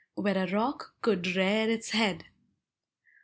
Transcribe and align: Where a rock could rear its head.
Where 0.15 0.35
a 0.35 0.51
rock 0.51 0.95
could 1.03 1.27
rear 1.35 1.69
its 1.69 1.91
head. 1.91 2.25